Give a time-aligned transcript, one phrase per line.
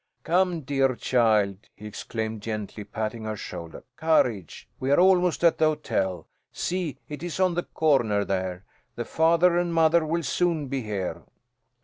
[0.23, 3.83] "Come, dear child!" he exclaimed, gently, patting her shoulder.
[3.97, 4.67] "Courage!
[4.79, 6.27] We are almost at the hotel.
[6.51, 8.65] See, it is on the corner, there.
[8.95, 11.21] The father and mother will soon be here."